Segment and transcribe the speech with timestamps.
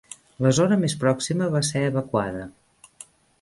[0.45, 2.49] La zona més pròxima va ser evacuada.